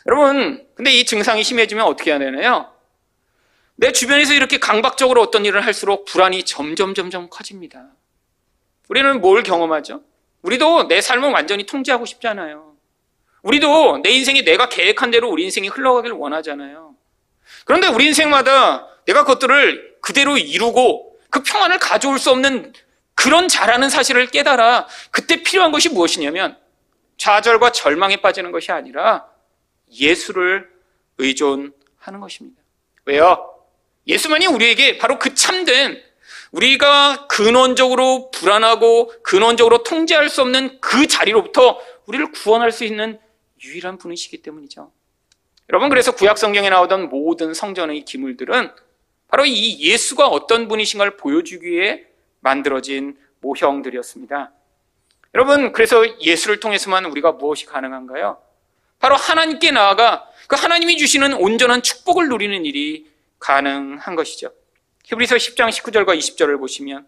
[0.08, 2.72] 여러분, 근데 이 증상이 심해지면 어떻게 해야 되나요?
[3.76, 7.90] 내 주변에서 이렇게 강박적으로 어떤 일을 할수록 불안이 점점 점점 커집니다.
[8.88, 10.02] 우리는 뭘 경험하죠?
[10.40, 12.74] 우리도 내 삶을 완전히 통제하고 싶잖아요.
[13.42, 16.94] 우리도 내 인생이 내가 계획한 대로 우리 인생이 흘러가길 원하잖아요.
[17.66, 22.72] 그런데 우리 인생마다 내가 그것들을 그대로 이루고 그 평안을 가져올 수 없는
[23.14, 26.56] 그런 잘하는 사실을 깨달아 그때 필요한 것이 무엇이냐면
[27.18, 29.26] 좌절과 절망에 빠지는 것이 아니라
[29.90, 30.70] 예수를
[31.18, 32.62] 의존하는 것입니다.
[33.04, 33.54] 왜요?
[34.06, 36.02] 예수만이 우리에게 바로 그 참된
[36.52, 43.18] 우리가 근원적으로 불안하고 근원적으로 통제할 수 없는 그 자리로부터 우리를 구원할 수 있는
[43.62, 44.90] 유일한 분이시기 때문이죠.
[45.70, 48.70] 여러분, 그래서 구약 성경에 나오던 모든 성전의 기물들은
[49.28, 52.06] 바로 이 예수가 어떤 분이신가를 보여주기 위해
[52.40, 54.52] 만들어진 모형들이었습니다.
[55.34, 58.38] 여러분, 그래서 예수를 통해서만 우리가 무엇이 가능한가요?
[58.98, 64.52] 바로 하나님께 나아가 그 하나님이 주시는 온전한 축복을 누리는 일이 가능한 것이죠.
[65.04, 67.06] 히브리서 10장 19절과 20절을 보시면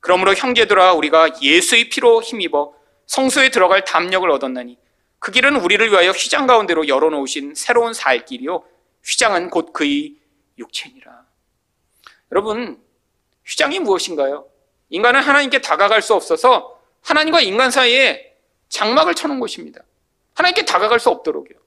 [0.00, 2.74] 그러므로 형제들아 우리가 예수의 피로 힘입어
[3.06, 4.78] 성소에 들어갈 담력을 얻었나니
[5.18, 8.64] 그 길은 우리를 위하여 휘장 가운데로 열어놓으신 새로운 살 길이요
[9.04, 10.14] 휘장은 곧 그의
[10.58, 11.24] 육체니라.
[12.32, 12.80] 여러분
[13.46, 14.46] 휘장이 무엇인가요?
[14.90, 18.34] 인간은 하나님께 다가갈 수 없어서 하나님과 인간 사이에
[18.68, 19.82] 장막을 쳐놓은 것입니다.
[20.40, 21.58] 하나님께 다가갈 수 없도록요.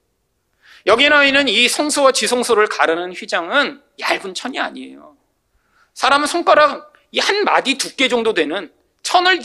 [0.86, 5.16] 여기에 나와 있는 이 성소와 지성소를 가르는 휘장은 얇은 천이 아니에요.
[5.94, 9.40] 사람은 손가락 한 마디 두께 정도 되는 천을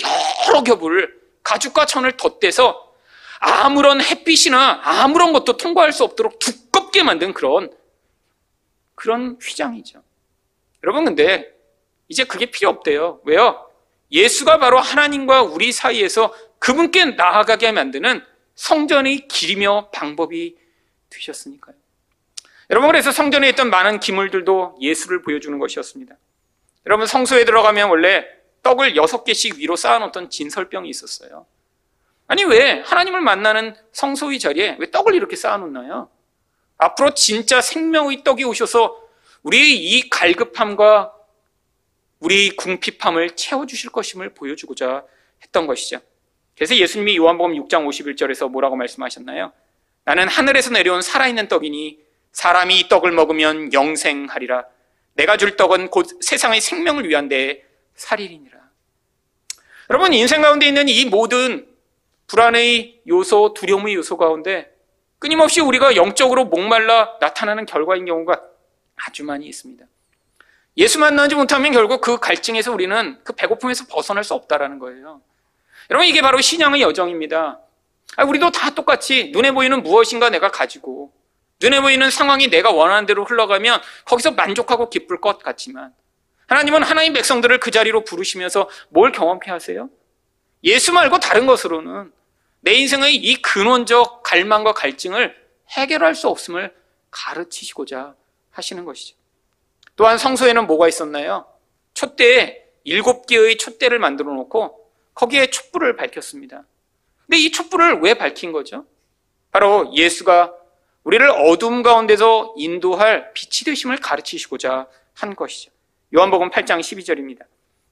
[0.47, 2.91] 여러 겹을 가죽과 천을 덧대서
[3.39, 7.71] 아무런 햇빛이나 아무런 것도 통과할 수 없도록 두껍게 만든 그런
[8.95, 10.01] 그런 휘장이죠.
[10.83, 11.53] 여러분 근데
[12.09, 13.21] 이제 그게 필요 없대요.
[13.23, 13.69] 왜요?
[14.11, 18.23] 예수가 바로 하나님과 우리 사이에서 그분께 나아가게 만드는
[18.59, 20.57] 성전의 길이며 방법이
[21.09, 21.77] 되셨으니까요.
[22.69, 26.15] 여러분 그래서 성전에 있던 많은 기물들도 예수를 보여주는 것이었습니다.
[26.85, 28.25] 여러분 성소에 들어가면 원래
[28.61, 31.45] 떡을 여섯 개씩 위로 쌓아놓던 진설병이 있었어요.
[32.27, 36.09] 아니 왜 하나님을 만나는 성소의 자리에 왜 떡을 이렇게 쌓아놓나요?
[36.77, 39.01] 앞으로 진짜 생명의 떡이 오셔서
[39.43, 41.13] 우리의 이 갈급함과
[42.19, 45.05] 우리 궁핍함을 채워주실 것임을 보여주고자
[45.43, 46.01] 했던 것이죠.
[46.59, 49.53] 그래서 예수님이 요한복음 6장 51절에서 뭐라고 말씀하셨나요?
[50.03, 51.99] 나는 하늘에서 내려온 살아있는 떡이니
[52.33, 54.65] 사람이 이 떡을 먹으면 영생하리라.
[55.13, 58.59] 내가 줄 떡은 곧 세상의 생명을 위한 데 살이니라.
[59.89, 61.65] 여러분 인생 가운데 있는 이 모든
[62.27, 64.69] 불안의 요소, 두려움의 요소 가운데
[65.17, 68.41] 끊임없이 우리가 영적으로 목말라 나타나는 결과인 경우가
[68.97, 69.85] 아주 많이 있습니다.
[70.75, 75.21] 예수 만나지 못하면 결국 그 갈증에서 우리는 그 배고픔에서 벗어날 수 없다라는 거예요.
[75.89, 77.59] 여러분 이게 바로 신앙의 여정입니다.
[78.15, 81.13] 아, 우리도 다 똑같이 눈에 보이는 무엇인가 내가 가지고
[81.61, 85.93] 눈에 보이는 상황이 내가 원하는 대로 흘러가면 거기서 만족하고 기쁠 것 같지만
[86.47, 89.89] 하나님은 하나님 백성들을 그 자리로 부르시면서 뭘 경험케 하세요?
[90.63, 92.11] 예수 말고 다른 것으로는
[92.61, 95.35] 내 인생의 이 근원적 갈망과 갈증을
[95.69, 96.73] 해결할 수 없음을
[97.11, 98.15] 가르치시고자
[98.51, 99.15] 하시는 것이죠.
[99.95, 101.45] 또한 성소에는 뭐가 있었나요?
[101.93, 104.78] 촛대에 일곱 개의 촛대를 만들어 놓고
[105.19, 106.63] 거기에 촛불을 밝혔습니다.
[107.25, 108.85] 근데 이 촛불을 왜 밝힌 거죠?
[109.51, 110.53] 바로 예수가
[111.03, 115.71] 우리를 어둠 가운데서 인도할 빛이 되심을 가르치시고자 한 것이죠.
[116.15, 117.41] 요한복음 8장 12절입니다.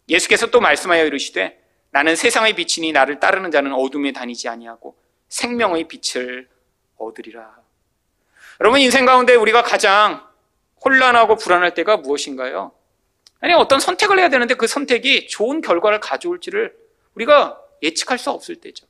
[0.08, 6.48] 예수께서 또 말씀하여 이르시되 나는 세상의 빛이니 나를 따르는 자는 어둠에 다니지 아니하고 생명의 빛을
[6.98, 7.58] 얻으리라.
[8.62, 10.26] 여러분 인생 가운데 우리가 가장
[10.86, 12.72] 혼란하고 불안할 때가 무엇인가요?
[13.42, 16.87] 아니 어떤 선택을 해야 되는데 그 선택이 좋은 결과를 가져올지를
[17.21, 18.86] 우리가 예측할 수 없을 때죠.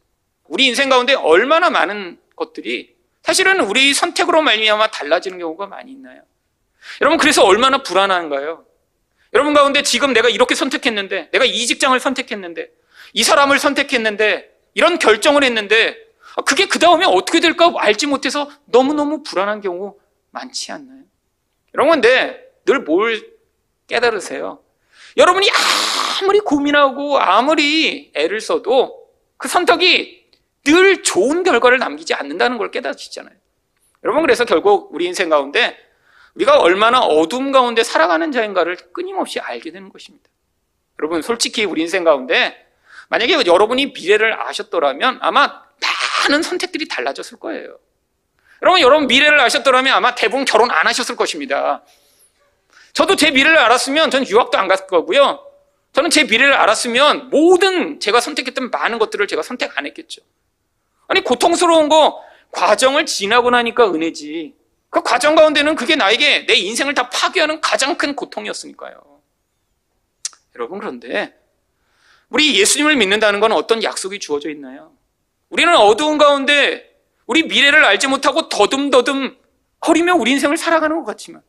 [0.45, 6.21] 우리 인생 가운데 얼마나 많은 것들이 사실은 우리 선택으로 말미암아 달라지는 경우가 많이 있나요?
[7.01, 8.65] 여러분 그래서 얼마나 불안한가요?
[9.33, 12.69] 여러분 가운데 지금 내가 이렇게 선택했는데 내가 이 직장을 선택했는데
[13.13, 15.97] 이 사람을 선택했는데 이런 결정을 했는데
[16.45, 19.97] 그게 그 다음에 어떻게 될까 알지 못해서 너무너무 불안한 경우
[20.31, 21.03] 많지 않나요?
[21.73, 23.37] 여러분 근데 늘 뭘
[23.87, 24.61] 깨달으세요?
[25.17, 25.49] 여러분이
[26.21, 30.25] 아무리 고민하고 아무리 애를 써도 그 선택이
[30.63, 33.33] 늘 좋은 결과를 남기지 않는다는 걸 깨닫으시잖아요.
[34.03, 35.77] 여러분 그래서 결국 우리 인생 가운데
[36.35, 40.29] 우리가 얼마나 어둠 가운데 살아가는 자인가를 끊임없이 알게 되는 것입니다.
[40.99, 42.67] 여러분 솔직히 우리 인생 가운데
[43.09, 45.63] 만약에 여러분이 미래를 아셨더라면 아마
[46.27, 47.79] 많은 선택들이 달라졌을 거예요.
[48.61, 51.83] 여러분, 여러분 미래를 아셨더라면 아마 대부분 결혼 안 하셨을 것입니다.
[52.97, 55.45] 저도 제 미래를 알았으면 전 유학도 안 갔을 거고요.
[55.93, 60.23] 저는 제 미래를 알았으면 모든 제가 선택했던 많은 것들을 제가 선택 안 했겠죠.
[61.07, 64.55] 아니, 고통스러운 거 과정을 지나고 나니까 은혜지.
[64.89, 68.99] 그 과정 가운데는 그게 나에게 내 인생을 다 파괴하는 가장 큰 고통이었으니까요.
[70.55, 71.37] 여러분, 그런데
[72.29, 74.91] 우리 예수님을 믿는다는 건 어떤 약속이 주어져 있나요?
[75.49, 79.37] 우리는 어두운 가운데 우리 미래를 알지 못하고 더듬더듬
[79.81, 81.43] 거리며 우리 인생을 살아가는 것 같지만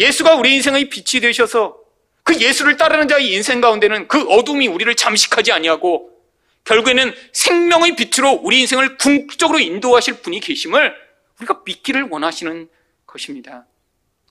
[0.00, 1.78] 예수가 우리 인생의 빛이 되셔서
[2.22, 6.10] 그 예수를 따르는 자의 인생 가운데는 그 어둠이 우리를 잠식하지 아니하고
[6.64, 10.94] 결국에는 생명의 빛으로 우리 인생을 궁극적으로 인도하실 분이 계심을
[11.38, 12.68] 우리가 믿기를 원하시는
[13.06, 13.66] 것입니다.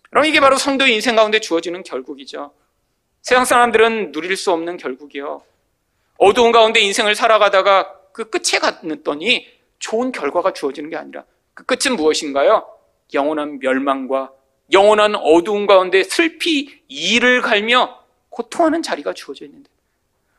[0.10, 2.52] 그럼 이게 바로 성도의 인생 가운데 주어지는 결국이죠.
[3.22, 5.44] 세상 사람들은 누릴 수 없는 결국이요.
[6.18, 12.68] 어두운 가운데 인생을 살아가다가 그 끝에 갔더니 좋은 결과가 주어지는 게 아니라 그 끝은 무엇인가요?
[13.14, 14.32] 영원한 멸망과
[14.72, 19.70] 영원한 어두운 가운데 슬피 이를 갈며 고통하는 자리가 주어져 있는데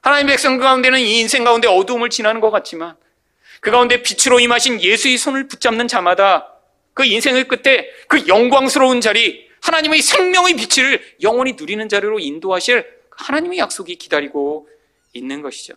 [0.00, 2.96] 하나님 백성 가운데는 이 인생 가운데 어두움을 지나는 것 같지만
[3.60, 6.54] 그 가운데 빛으로 임하신 예수의 손을 붙잡는 자마다
[6.94, 13.96] 그 인생의 끝에 그 영광스러운 자리 하나님의 생명의 빛을 영원히 누리는 자리로 인도하실 하나님의 약속이
[13.96, 14.68] 기다리고
[15.12, 15.74] 있는 것이죠.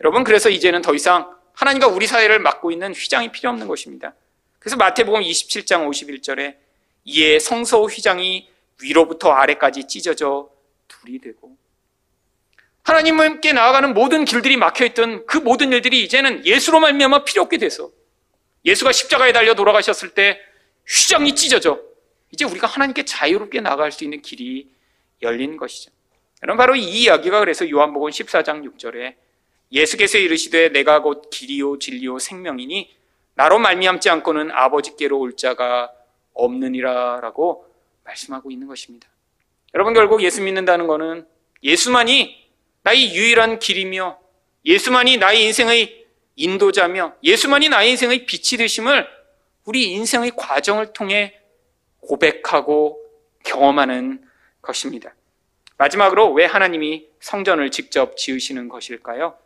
[0.00, 4.14] 여러분, 그래서 이제는 더 이상 하나님과 우리 사회를 맡고 있는 휘장이 필요 없는 것입니다.
[4.58, 6.56] 그래서 마태복음 27장 51절에
[7.04, 8.48] 이에 성소 휘장이
[8.80, 10.50] 위로부터 아래까지 찢어져
[10.88, 11.56] 둘이 되고
[12.84, 17.90] 하나님께 나아가는 모든 길들이 막혀있던 그 모든 일들이 이제는 예수로 말미암아 필요 없게 돼서
[18.64, 20.40] 예수가 십자가에 달려 돌아가셨을 때
[20.86, 21.80] 휘장이 찢어져
[22.32, 24.68] 이제 우리가 하나님께 자유롭게 나아갈 수 있는 길이
[25.20, 25.92] 열린 것이죠.
[26.42, 29.14] 여러분 바로 이 이야기가 그래서 요한복음 14장 6절에
[29.70, 32.94] 예수께서 이르시되 내가 곧 길이요 진리요 생명이니
[33.34, 35.90] 나로 말미암지 않고는 아버지께로 올 자가
[36.34, 37.66] 없느니라라고
[38.04, 39.08] 말씀하고 있는 것입니다.
[39.74, 41.26] 여러분 결국 예수 믿는다는 것은
[41.62, 42.50] 예수만이
[42.82, 44.18] 나의 유일한 길이며
[44.64, 49.06] 예수만이 나의 인생의 인도자며 예수만이 나의 인생의 빛이 되심을
[49.64, 51.38] 우리 인생의 과정을 통해
[52.00, 53.00] 고백하고
[53.44, 54.24] 경험하는
[54.60, 55.14] 것입니다.
[55.76, 59.36] 마지막으로 왜 하나님이 성전을 직접 지으시는 것일까요?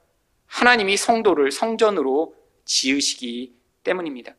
[0.46, 4.34] 하나님이 성도를 성전으로 지으시기 때문입니다.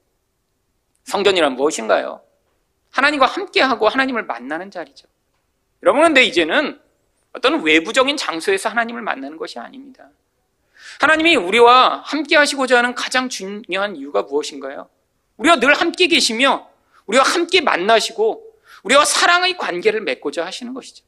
[1.04, 2.22] 성전이란 무엇인가요?
[2.98, 5.08] 하나님과 함께하고 하나님을 만나는 자리죠.
[5.84, 6.80] 여러분, 근데 이제는
[7.34, 10.10] 어떤 외부적인 장소에서 하나님을 만나는 것이 아닙니다.
[11.00, 14.90] 하나님이 우리와 함께 하시고자 하는 가장 중요한 이유가 무엇인가요?
[15.38, 16.68] 우리와 늘 함께 계시며
[17.06, 18.44] 우리와 함께 만나시고
[18.84, 21.06] 우리와 사랑의 관계를 맺고자 하시는 것이죠.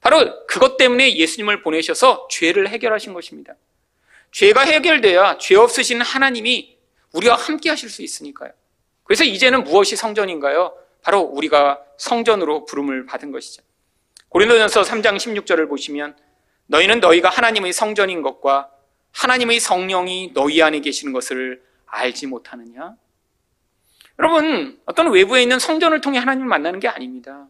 [0.00, 3.54] 바로 그것 때문에 예수님을 보내셔서 죄를 해결하신 것입니다.
[4.32, 6.78] 죄가 해결돼야 죄 없으신 하나님이
[7.12, 8.52] 우리와 함께 하실 수 있으니까요.
[9.04, 10.72] 그래서 이제는 무엇이 성전인가요?
[11.02, 13.62] 바로 우리가 성전으로 부름을 받은 것이죠.
[14.28, 16.16] 고린도전서 3장 16절을 보시면
[16.66, 18.70] 너희는 너희가 하나님의 성전인 것과
[19.12, 22.94] 하나님의 성령이 너희 안에 계시는 것을 알지 못하느냐?
[24.18, 27.46] 여러분, 어떤 외부에 있는 성전을 통해 하나님을 만나는 게 아닙니다.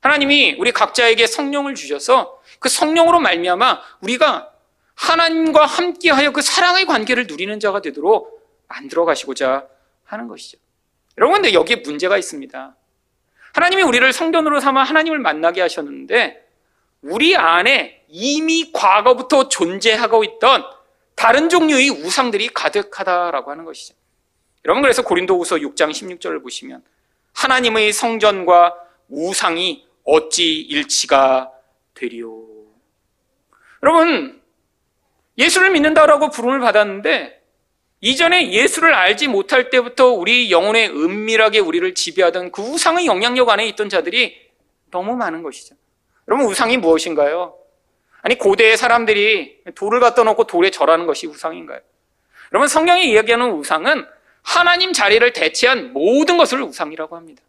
[0.00, 4.52] 하나님이 우리 각자에게 성령을 주셔서 그 성령으로 말미암아 우리가
[4.94, 9.66] 하나님과 함께하여 그 사랑의 관계를 누리는 자가 되도록 만들어 가시고자
[10.04, 10.58] 하는 것이죠.
[11.18, 12.76] 여러분, 근데 여기에 문제가 있습니다.
[13.52, 16.42] 하나님이 우리를 성전으로 삼아 하나님을 만나게 하셨는데
[17.02, 20.64] 우리 안에 이미 과거부터 존재하고 있던
[21.14, 23.94] 다른 종류의 우상들이 가득하다라고 하는 것이죠.
[24.64, 26.82] 여러분 그래서 고린도후서 6장 16절을 보시면
[27.34, 28.74] 하나님의 성전과
[29.08, 31.50] 우상이 어찌 일치가
[31.94, 32.42] 되리요.
[33.82, 34.40] 여러분
[35.36, 37.41] 예수를 믿는다라고 부름을 받았는데
[38.02, 43.88] 이전에 예수를 알지 못할 때부터 우리 영혼에 은밀하게 우리를 지배하던 그 우상의 영향력 안에 있던
[43.88, 44.50] 자들이
[44.90, 45.76] 너무 많은 것이죠.
[46.26, 47.54] 여러분 우상이 무엇인가요?
[48.20, 51.78] 아니 고대의 사람들이 돌을 갖다 놓고 돌에 절하는 것이 우상인가요?
[52.52, 54.04] 여러분 성경이 이야기하는 우상은
[54.42, 57.40] 하나님 자리를 대체한 모든 것을 우상이라고 합니다.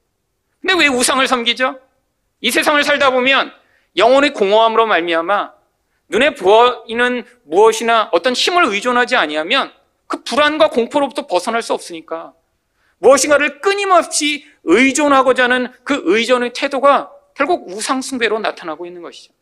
[0.61, 1.79] 근데 왜 우상을 섬기죠?
[2.41, 3.51] 이 세상을 살다 보면
[3.97, 5.51] 영혼의 공허함으로 말미암아
[6.09, 9.73] 눈에 보이는 무엇이나 어떤 힘을 의존하지 아니하면
[10.13, 12.35] 그 불안과 공포로부터 벗어날 수 없으니까
[12.99, 19.33] 무엇인가를 끊임없이 의존하고자 하는 그 의존의 태도가 결국 우상숭배로 나타나고 있는 것이죠.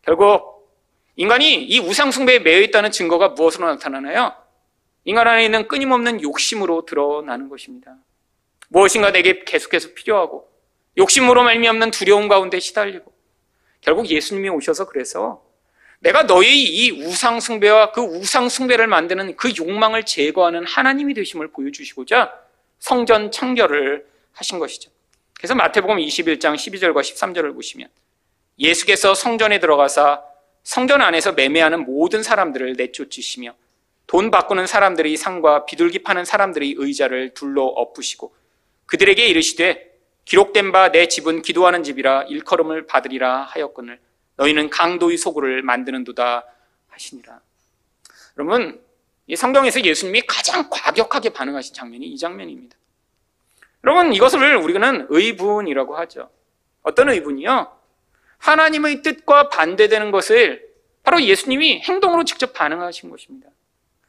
[0.00, 0.72] 결국
[1.16, 4.32] 인간이 이 우상숭배에 매여 있다는 증거가 무엇으로 나타나나요?
[5.04, 7.94] 인간 안에 있는 끊임없는 욕심으로 드러나는 것입니다.
[8.68, 10.48] 무엇인가 내게 계속해서 필요하고
[10.96, 13.12] 욕심으로 말미암는 두려움 가운데 시달리고
[13.82, 15.44] 결국 예수님이 오셔서 그래서
[16.06, 22.32] 내가 너의 이 우상 숭배와 그 우상 숭배를 만드는 그 욕망을 제거하는 하나님이 되심을 보여주시고자
[22.78, 24.92] 성전 창결을 하신 것이죠.
[25.34, 27.88] 그래서 마태복음 21장 12절과 13절을 보시면
[28.56, 30.22] 예수께서 성전에 들어가사
[30.62, 33.56] 성전 안에서 매매하는 모든 사람들을 내쫓으시며
[34.06, 38.32] 돈 바꾸는 사람들의 상과 비둘기 파는 사람들의 의자를 둘러 엎으시고
[38.86, 39.90] 그들에게 이르시되
[40.24, 43.98] 기록된 바 내 집은 기도하는 집이라 일컬음을 받으리라 하였거늘
[44.36, 46.44] 너희는 강도의 소굴을 만드는도다
[46.88, 47.40] 하시니라.
[48.38, 48.80] 여러분,
[49.26, 52.76] 이 성경에서 예수님이 가장 과격하게 반응하신 장면이 이 장면입니다.
[53.84, 56.30] 여러분, 이것을 우리는 의분이라고 하죠.
[56.82, 57.76] 어떤 의분이요?
[58.38, 60.66] 하나님의 뜻과 반대되는 것을
[61.02, 63.48] 바로 예수님이 행동으로 직접 반응하신 것입니다.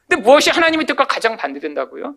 [0.06, 2.16] 근데 무엇이 하나님의 뜻과 가장 반대된다고요?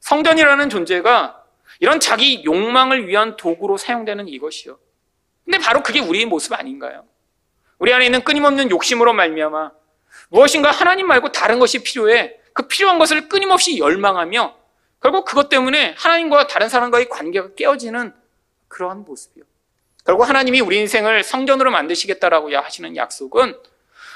[0.00, 1.44] 성전이라는 존재가
[1.80, 4.78] 이런 자기 욕망을 위한 도구로 사용되는 이것이요.
[5.44, 7.06] 근데 바로 그게 우리의 모습 아닌가요?
[7.82, 9.72] 우리 안에 있는 끊임없는 욕심으로 말미암아
[10.28, 14.54] 무엇인가 하나님 말고 다른 것이 필요해 그 필요한 것을 끊임없이 열망하며
[15.00, 18.14] 결국 그것 때문에 하나님과 다른 사람과의 관계가 깨어지는
[18.68, 19.42] 그러한 모습이요.
[20.06, 23.56] 결국 하나님이 우리 인생을 성전으로 만드시겠다라고 하시는 약속은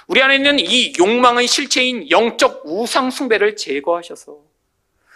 [0.07, 4.39] 우리 안에 있는 이 욕망의 실체인 영적 우상 숭배를 제거하셔서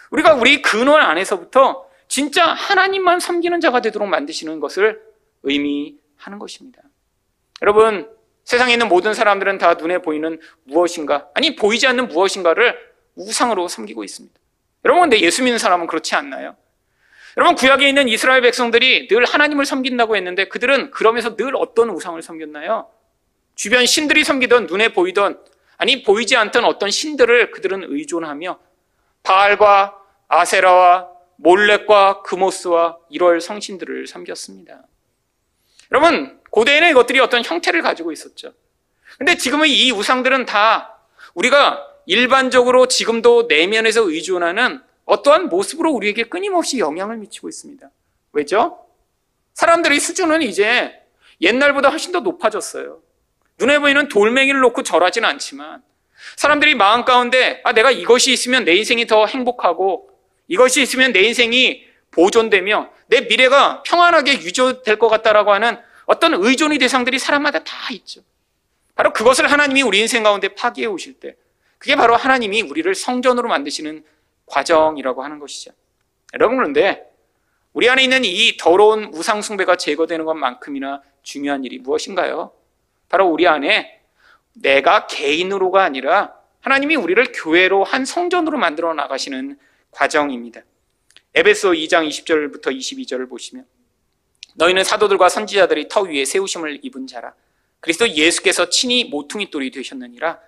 [0.09, 5.01] 우리가 우리 근원 안에서부터 진짜 하나님만 섬기는 자가 되도록 만드시는 것을
[5.43, 6.81] 의미하는 것입니다.
[7.61, 8.09] 여러분,
[8.51, 12.77] 세상에 있는 모든 사람들은 다 눈에 보이는 무엇인가, 아니, 보이지 않는 무엇인가를
[13.15, 14.37] 우상으로 섬기고 있습니다.
[14.83, 16.57] 여러분, 근데 예수 믿는 사람은 그렇지 않나요?
[17.37, 22.89] 여러분, 구약에 있는 이스라엘 백성들이 늘 하나님을 섬긴다고 했는데 그들은 그러면서 늘 어떤 우상을 섬겼나요?
[23.55, 25.39] 주변 신들이 섬기던 눈에 보이던
[25.77, 28.59] 아니 보이지 않던 어떤 신들을 그들은 의존하며
[29.23, 29.97] 바알과
[30.27, 34.81] 아세라와 몰렉과 그모스와 이럴 성신들을 섬겼습니다.
[35.91, 38.53] 여러분 고대에는 이것들이 어떤 형태를 가지고 있었죠.
[39.17, 40.97] 근데 지금의 이 우상들은 다
[41.33, 47.89] 우리가 일반적으로 지금도 내면에서 의존하는 어떠한 모습으로 우리에게 끊임없이 영향을 미치고 있습니다.
[48.33, 48.85] 왜죠?
[49.53, 50.97] 사람들의 수준은 이제
[51.41, 52.99] 옛날보다 훨씬 더 높아졌어요.
[53.59, 55.83] 눈에 보이는 돌멩이를 놓고 절하지는 않지만
[56.37, 60.09] 사람들이 마음 가운데 아 내가 이것이 있으면 내 인생이 더 행복하고
[60.47, 67.19] 이것이 있으면 내 인생이 보존되며 내 미래가 평안하게 유지될 것 같다라고 하는 어떤 의존의 대상들이
[67.19, 68.21] 사람마다 다 있죠.
[68.95, 71.35] 바로 그것을 하나님이 우리 인생 가운데 파기해 오실 때
[71.77, 74.05] 그게 바로 하나님이 우리를 성전으로 만드시는
[74.45, 75.71] 과정이라고 하는 것이죠.
[76.35, 77.05] 여러분 그런데
[77.73, 82.53] 우리 안에 있는 이 더러운 우상숭배가 제거되는 것만큼이나 중요한 일이 무엇인가요?
[83.09, 83.99] 바로 우리 안에
[84.53, 89.59] 내가 개인으로가 아니라 하나님이 우리를 교회로 한 성전으로 만들어 나가시는
[89.91, 90.61] 과정입니다.
[91.33, 93.65] 에베소 2장 20절부터 22절을 보시면
[94.55, 97.33] 너희는 사도들과 선지자들이 터 위에 세우심을 입은 자라
[97.79, 100.39] 그리스도 예수께서 친히 모퉁이 돌이 되셨느니라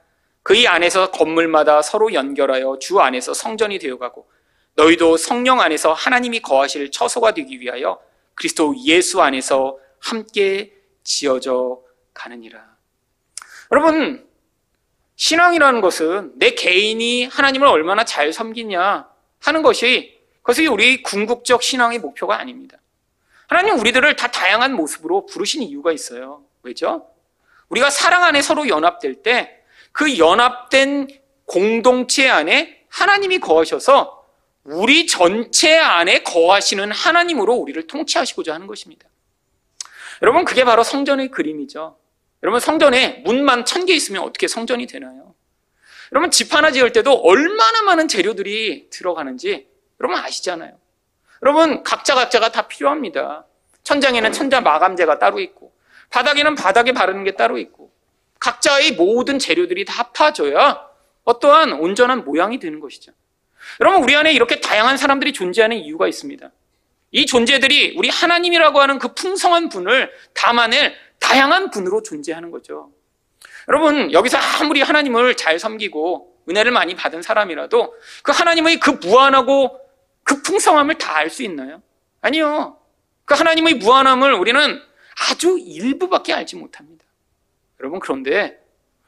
[0.44, 4.28] 그의 안에서 건물마다 서로 연결하여 주 안에서 성전이 되어가고
[4.76, 8.02] 너희도 성령 안에서 하나님이 거하실 처소가 되기 위하여
[8.36, 10.74] 그리스도 예수 안에서 함께
[11.04, 11.82] 지어져
[12.14, 12.76] 가느니라.
[13.72, 14.28] 여러분,
[15.16, 19.08] 신앙이라는 것은 내 개인이 하나님을 얼마나 잘 섬기냐
[19.40, 20.12] 하는 것이
[20.44, 22.78] 그것이 우리 궁극적 신앙의 목표가 아닙니다.
[23.48, 26.44] 하나님 우리들을 다 다양한 모습으로 부르신 이유가 있어요.
[26.62, 27.08] 왜죠?
[27.70, 29.64] 우리가 사랑 안에 서로 연합될 때
[29.94, 31.08] 그 연합된
[31.46, 34.26] 공동체 안에 하나님이 거하셔서
[34.64, 39.08] 우리 전체 안에 거하시는 하나님으로 우리를 통치하시고자 하는 것입니다.
[40.22, 41.98] 여러분, 그게 바로 성전의 그림이죠.
[42.41, 45.36] 여러분, 성전에 문만 천 개 있으면 어떻게 성전이 되나요?
[46.12, 49.68] 여러분, 집 하나 지을 때도 얼마나 많은 재료들이 들어가는지
[50.00, 50.78] 여러분 아시잖아요.
[51.44, 53.46] 여러분, 각자 각자가 다 필요합니다.
[53.84, 55.74] 천장에는 천장 마감재가 따로 있고,
[56.10, 57.91] 바닥에는 바닥에 바르는 게 따로 있고,
[58.39, 60.88] 각자의 모든 재료들이 다 합쳐져야
[61.26, 63.12] 어떠한 온전한 모양이 되는 것이죠.
[63.82, 66.50] 여러분, 우리 안에 이렇게 다양한 사람들이 존재하는 이유가 있습니다.
[67.12, 72.91] 이 존재들이 우리 하나님이라고 하는 그 풍성한 분을 담아낼 다양한 분으로 존재하는 거죠.
[73.68, 79.83] 여러분, 여기서 아무리 하나님을 잘 섬기고 은혜를 많이 받은 사람이라도 그 하나님의 그 무한하고
[80.24, 81.82] 그 풍성함을 다 알 수 있나요?
[82.22, 82.78] 아니요.
[83.26, 84.82] 그 하나님의 무한함을 우리는
[85.30, 87.06] 아주 일부밖에 알지 못합니다.
[87.80, 88.60] 여러분, 그런데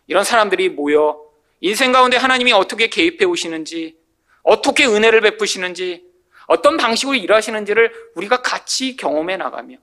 [0.08, 1.20] 이런 사람들이 모여
[1.62, 3.98] 인생 가운데 하나님이 어떻게 개입해 오시는지,
[4.44, 6.06] 어떻게 은혜를 베푸시는지,
[6.48, 9.78] 어떤 방식으로 일하시는지를 우리가 같이 경험해 나가며,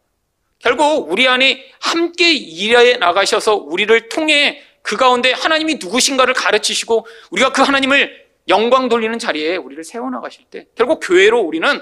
[0.61, 7.63] 결국 우리 안에 함께 일해 나가셔서 우리를 통해 그 가운데 하나님이 누구신가를 가르치시고 우리가 그
[7.63, 11.81] 하나님을 영광 돌리는 자리에 우리를 세워나가실 때 결국 교회로 우리는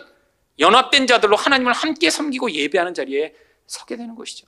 [0.59, 3.35] 연합된 자들로 하나님을 함께 섬기고 예배하는 자리에
[3.67, 4.47] 서게 되는 것이죠.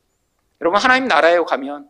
[0.60, 1.88] 여러분 하나님 나라에 가면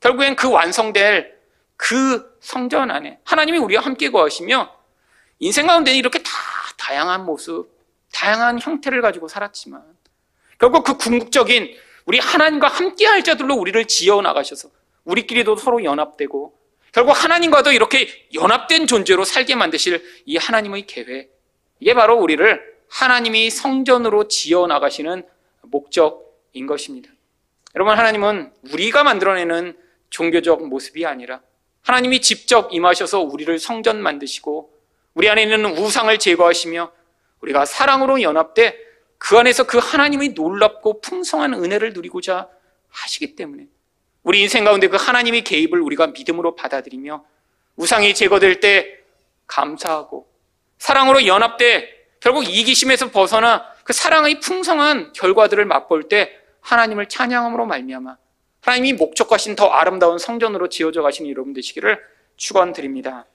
[0.00, 1.38] 결국엔 그 완성될
[1.76, 4.74] 그 성전 안에 하나님이 우리와 함께 거하시며
[5.38, 6.30] 인생 가운데 이렇게 다
[6.76, 7.70] 다양한 모습,
[8.12, 9.82] 다양한 형태를 가지고 살았지만
[10.58, 14.68] 결국 그 궁극적인 우리 하나님과 함께 할 자들로 우리를 지어 나가셔서
[15.04, 16.59] 우리끼리도 서로 연합되고
[16.92, 21.30] 결국 하나님과도 이렇게 연합된 존재로 살게 만드실 이 하나님의 계획.
[21.78, 25.24] 이게 바로 우리를 하나님이 성전으로 지어 나가시는
[25.62, 27.10] 목적인 것입니다.
[27.74, 29.76] 여러분, 하나님은 우리가 만들어내는
[30.10, 31.40] 종교적 모습이 아니라
[31.82, 34.70] 하나님이 직접 임하셔서 우리를 성전 만드시고
[35.14, 36.92] 우리 안에 있는 우상을 제거하시며
[37.40, 38.76] 우리가 사랑으로 연합돼
[39.18, 42.48] 그 안에서 그 하나님의 놀랍고 풍성한 은혜를 누리고자
[42.88, 43.68] 하시기 때문에
[44.22, 47.24] 우리 인생 가운데 그 하나님의 개입을 우리가 믿음으로 받아들이며
[47.76, 48.98] 우상이 제거될 때
[49.46, 50.28] 감사하고
[50.78, 58.16] 사랑으로 연합돼 결국 이기심에서 벗어나 그 사랑의 풍성한 결과들을 맛볼 때 하나님을 찬양함으로 말미암아
[58.60, 61.98] 하나님이 목적하신 더 아름다운 성전으로 지어져 가시는 여러분 되시기를
[62.36, 63.26] 축원드립니다.